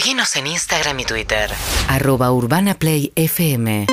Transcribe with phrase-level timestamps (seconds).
[0.00, 1.50] Seguinos en Instagram y Twitter.
[1.86, 3.86] Arroba Urbana Play FM.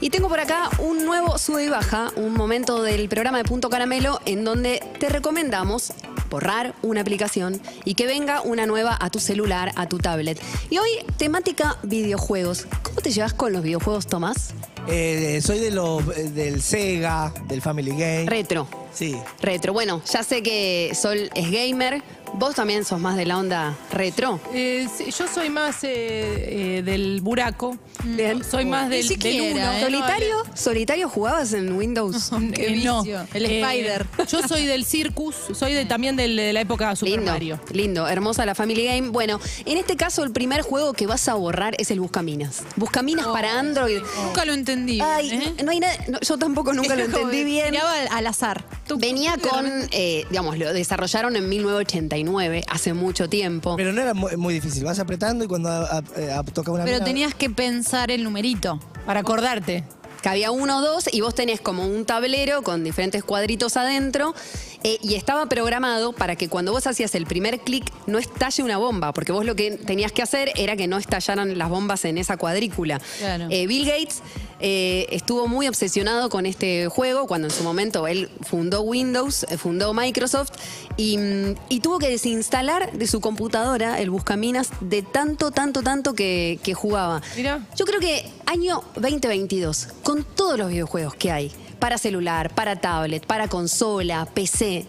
[0.00, 3.68] Y tengo por acá un nuevo sube y baja, un momento del programa de Punto
[3.68, 5.92] Caramelo en donde te recomendamos
[6.30, 10.40] borrar una aplicación y que venga una nueva a tu celular, a tu tablet.
[10.70, 10.88] Y hoy,
[11.18, 12.66] temática videojuegos.
[12.82, 14.54] ¿Cómo te llevas con los videojuegos, Tomás?
[14.88, 18.24] Eh, soy de los eh, del Sega, del Family Game.
[18.24, 18.66] Retro.
[18.92, 19.16] sí.
[19.40, 19.74] Retro.
[19.74, 22.02] Bueno, ya sé que Sol es gamer.
[22.34, 24.40] Vos también sos más de la onda retro.
[24.54, 27.76] Eh, sí, yo soy más eh, eh, del buraco.
[28.04, 28.42] Bien.
[28.42, 29.72] Soy más del, del siquiera, uno.
[29.72, 29.80] ¿eh?
[29.82, 30.42] ¿Solitario?
[30.54, 32.30] ¿Solitario jugabas en Windows?
[32.54, 33.02] Eh, no.
[33.02, 33.26] vicio.
[33.34, 34.06] El Eh, Spider.
[34.28, 37.60] Yo soy del Circus, soy de, también del- de la época Super Lindo, Mario.
[37.72, 39.10] lindo, hermosa la Family Game.
[39.10, 42.62] Bueno, en este caso el primer juego que vas a borrar es el Buscaminas.
[42.76, 44.00] Buscaminas para Android.
[44.24, 45.00] Nunca lo entendí.
[45.00, 45.62] Ay, ¿eh?
[45.64, 47.70] no hay nada, no, yo tampoco nunca lo entendí bien.
[47.70, 48.64] Miraba al, al azar.
[48.98, 53.76] Venía con, eh, digamos, lo desarrollaron en 1989, hace mucho tiempo.
[53.76, 54.84] Pero no era mu- muy, difícil.
[54.84, 58.10] Vas apretando y cuando a- a- eh, a- toca una Pero mina- tenías que pensar
[58.10, 58.78] el numerito.
[59.06, 59.84] Para acordarte.
[60.22, 64.36] Que había uno o dos y vos tenés como un tablero con diferentes cuadritos adentro
[64.84, 68.78] eh, y estaba programado para que cuando vos hacías el primer clic no estalle una
[68.78, 72.18] bomba, porque vos lo que tenías que hacer era que no estallaran las bombas en
[72.18, 73.00] esa cuadrícula.
[73.18, 73.46] Claro.
[73.50, 74.22] Eh, Bill Gates
[74.60, 79.94] eh, estuvo muy obsesionado con este juego cuando en su momento él fundó Windows, fundó
[79.94, 80.50] Microsoft
[80.96, 86.14] y, mm, y tuvo que desinstalar de su computadora el Buscaminas de tanto, tanto, tanto
[86.14, 87.22] que, que jugaba.
[87.36, 87.66] Mirá.
[87.76, 93.26] Yo creo que año 2022, con todos los videojuegos que hay, para celular, para tablet,
[93.26, 94.86] para consola, PC,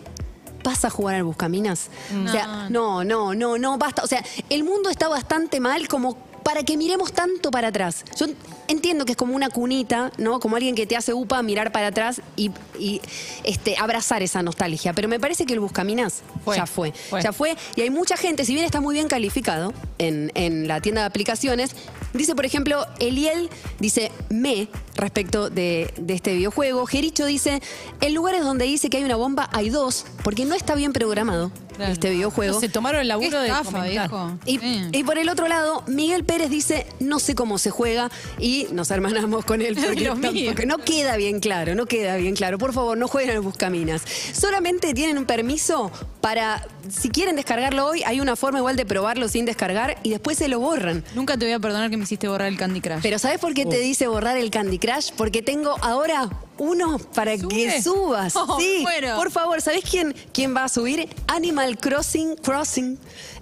[0.64, 1.90] ¿vas a jugar al Buscaminas?
[2.24, 4.04] O sea, no, no, no, no, basta.
[4.04, 8.06] O sea, el mundo está bastante mal como para que miremos tanto para atrás.
[8.16, 8.28] Yo
[8.68, 10.40] entiendo que es como una cunita, ¿no?
[10.40, 13.02] Como alguien que te hace upa mirar para atrás y, y,
[13.44, 14.94] este, abrazar esa nostalgia.
[14.94, 17.24] Pero me parece que el Buscaminas Fue, ya fue, fue.
[17.24, 17.58] Ya fue.
[17.76, 21.08] Y hay mucha gente, si bien está muy bien calificado en, en la tienda de
[21.08, 21.76] aplicaciones,
[22.14, 26.86] dice, por ejemplo, Eliel dice me respecto de, de este videojuego.
[26.86, 27.62] Jericho dice,
[28.02, 31.52] en lugares donde dice que hay una bomba hay dos, porque no está bien programado
[31.76, 31.92] Claro.
[31.92, 32.60] este videojuego.
[32.60, 34.10] Se tomaron el Qué laburo de estafa, comentar.
[34.10, 34.38] viejo.
[34.46, 34.60] Y,
[35.00, 38.92] y por el otro lado, Miguel Pérez dice, no sé cómo se juega y nos
[38.92, 42.60] hermanamos con él porque, tampoco- no queda bien claro, no queda bien claro.
[42.60, 44.04] Por favor, no jueguen al Buscaminas.
[44.34, 45.92] Solamente tienen un permiso
[46.24, 50.38] para, si quieren descargarlo hoy, hay una forma igual de probarlo sin descargar y después
[50.38, 51.04] se lo borran.
[51.16, 53.02] Nunca te voy a perdonar que me hiciste borrar el Candy Crush.
[53.02, 55.12] Pero ¿sabes por qué te dice borrar el Candy Crush?
[55.18, 58.34] Porque tengo ahora uno para que subas.
[58.46, 59.18] Oh, sí, muero.
[59.18, 61.10] por favor, ¿sabes quién, quién va a subir?
[61.28, 62.98] Animal Crossing, Crossing,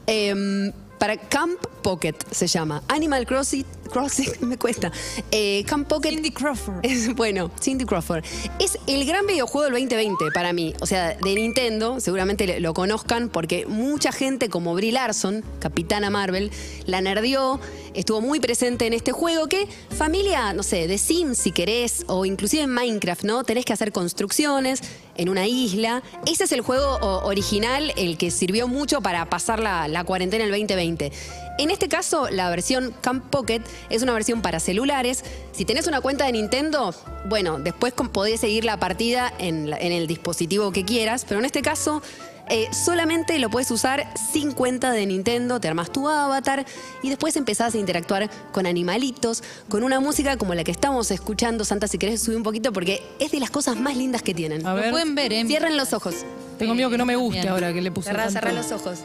[0.07, 2.83] em, para Camp Pocket se llama.
[2.87, 4.91] Animal Crossing, Crossing, me cuesta.
[5.31, 6.09] Eh, Camp Pocket.
[6.09, 6.79] Cindy Crawford.
[6.83, 8.23] Es, bueno, Cindy Crawford.
[8.59, 10.73] Es el gran videojuego del 2020 para mí.
[10.81, 16.51] O sea, de Nintendo, seguramente lo conozcan porque mucha gente como Brie Larson, Capitana Marvel,
[16.85, 17.59] la nerdió,
[17.93, 22.25] estuvo muy presente en este juego que familia, no sé, de Sims si querés, o
[22.25, 23.43] inclusive en Minecraft, ¿no?
[23.43, 24.81] Tenés que hacer construcciones
[25.15, 26.03] en una isla.
[26.25, 30.51] Ese es el juego original, el que sirvió mucho para pasar la, la cuarentena el
[30.51, 31.11] 2020.
[31.57, 35.23] En este caso, la versión Camp Pocket es una versión para celulares.
[35.51, 36.95] Si tenés una cuenta de Nintendo,
[37.25, 41.45] bueno, después podés seguir la partida en, la- en el dispositivo que quieras, pero en
[41.45, 42.01] este caso
[42.49, 46.65] eh, solamente lo puedes usar sin cuenta de Nintendo, te armas tu avatar
[47.03, 51.63] y después empezás a interactuar con animalitos, con una música como la que estamos escuchando.
[51.63, 54.65] Santa, si querés subir un poquito porque es de las cosas más lindas que tienen.
[54.65, 54.89] A Lo ver.
[54.91, 55.45] pueden ver, ¿eh?
[55.45, 56.15] Cierren los ojos.
[56.57, 57.49] Tengo miedo que no me guste Bien.
[57.53, 58.09] ahora que le puse.
[58.09, 58.39] Cerrá, tanto.
[58.39, 58.99] cerrá los ojos.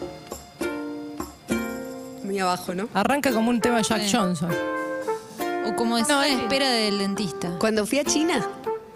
[2.40, 2.88] Abajo, ¿no?
[2.94, 4.16] Arranca como un tema de Jack Sí.
[4.16, 4.50] Johnson.
[5.66, 7.50] O como decía No, en espera del dentista.
[7.58, 8.46] Cuando fui a China,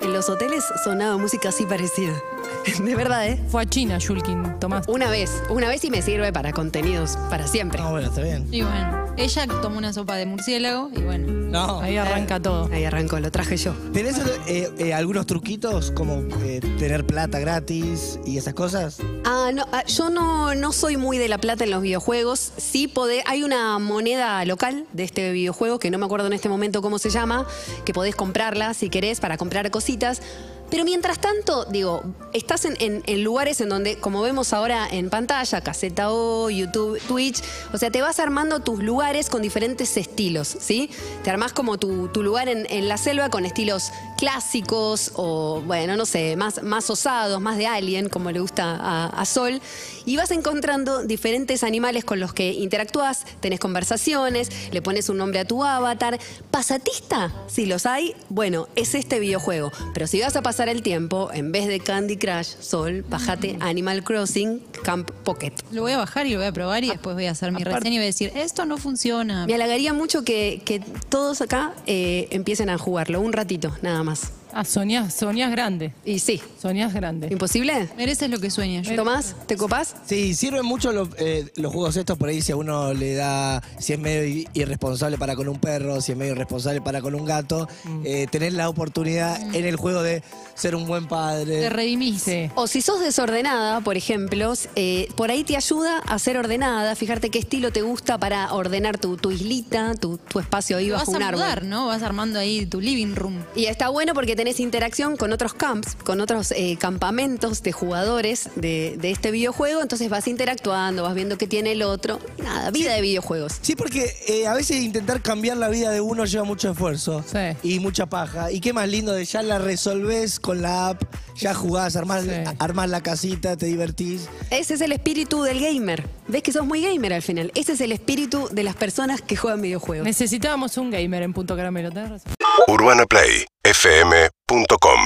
[0.01, 2.13] en los hoteles sonaba música así parecida.
[2.81, 3.41] De verdad, ¿eh?
[3.49, 4.87] Fue a China, Shulkin, Tomás.
[4.89, 7.81] Una vez, una vez y me sirve para contenidos, para siempre.
[7.81, 8.47] No, bueno, está bien.
[8.51, 11.27] Y bueno, ella tomó una sopa de murciélago y bueno.
[11.51, 11.81] No.
[11.81, 12.69] Ahí arranca todo.
[12.73, 13.73] Ahí arrancó, lo traje yo.
[13.93, 18.99] ¿Tenés eh, eh, algunos truquitos como eh, tener plata gratis y esas cosas?
[19.25, 22.53] Ah, no, ah, yo no, no soy muy de la plata en los videojuegos.
[22.57, 26.49] Sí podés, hay una moneda local de este videojuego, que no me acuerdo en este
[26.49, 27.47] momento cómo se llama,
[27.85, 30.23] que podés comprarla si querés para comprar cositas.
[30.71, 32.01] Pero mientras tanto, digo,
[32.33, 37.01] estás en, en- en lugares en donde, como vemos ahora en pantalla, Caseta O, YouTube,
[37.09, 37.43] Twitch,
[37.73, 39.00] o sea, te vas armando tus lugares
[39.31, 40.91] con diferentes estilos, ¿sí?
[41.25, 46.37] Te armás como tu, lugar en la selva con estilos clásicos o, bueno, no sé,
[46.37, 49.61] más, más osados, más de alien, como le gusta a, a Sol.
[50.05, 55.41] Y vas encontrando diferentes animales con los que interactúas, tenés conversaciones, le pones un nombre
[55.41, 56.19] a tu avatar.
[56.51, 57.33] ¿Pasatista?
[57.47, 59.73] Si los hay, bueno, es este videojuego.
[59.95, 64.05] Pero si vas a pasar el tiempo, en vez de Candy Crush, Sol, bajate Animal
[64.05, 65.53] Crossing Camp Pocket.
[65.73, 67.63] Lo voy a bajar y lo voy a probar y después voy a hacer mi
[67.63, 69.47] Aparte- reseña y voy a decir, esto no funciona.
[69.47, 74.10] Me halagaría mucho que, que todos acá eh, empiecen a jugarlo, un ratito, nada más.
[74.11, 74.40] ます。
[74.53, 75.93] Ah, soñás, soñás grande.
[76.05, 77.29] Y sí, Soñás grande.
[77.31, 77.89] ¿imposible?
[77.97, 78.87] Mereces lo que sueñas.
[78.95, 79.95] Tomás, ¿te copás?
[80.07, 83.63] Sí, sirven mucho los, eh, los juegos estos por ahí si a uno le da,
[83.79, 87.25] si es medio irresponsable para con un perro, si es medio irresponsable para con un
[87.25, 87.69] gato,
[88.05, 90.23] eh, tener la oportunidad en el juego de
[90.55, 91.61] ser un buen padre.
[91.61, 92.23] Te redimís.
[92.23, 92.51] Sí.
[92.55, 97.31] O si sos desordenada, por ejemplo, eh, por ahí te ayuda a ser ordenada, fijarte
[97.31, 101.17] qué estilo te gusta para ordenar tu, tu islita, tu, tu espacio ahí bajo vas
[101.17, 101.41] un a árbol.
[101.43, 101.87] mudar, ¿no?
[101.87, 103.39] Vas armando ahí tu living room.
[103.55, 108.49] Y está bueno porque tenés interacción con otros camps, con otros eh, campamentos de jugadores
[108.57, 112.19] de, de este videojuego, entonces vas interactuando, vas viendo qué tiene el otro.
[112.43, 113.59] Nada, vida de videojuegos.
[113.61, 117.55] Sí, porque eh, a veces intentar cambiar la vida de uno lleva mucho esfuerzo Sí.
[117.63, 118.51] y mucha paja.
[118.51, 121.03] Y qué más lindo de ya la resolvés con la app,
[121.37, 122.31] ya jugás, armás, Sí.
[122.59, 124.27] armás la casita, te divertís.
[124.49, 126.09] Ese es el espíritu del gamer.
[126.29, 127.53] ¿Ves que sos muy gamer al final?
[127.55, 130.07] Ese es el espíritu de las personas que juegan videojuegos.
[130.07, 132.33] Necesitábamos un gamer en Punto Caramelo, tenés razón.
[132.69, 135.01] UrbanaPlayFM.com